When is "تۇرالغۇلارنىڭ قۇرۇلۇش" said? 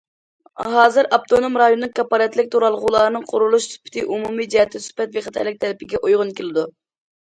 2.57-3.69